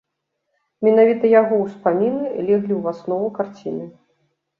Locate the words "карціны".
3.37-3.85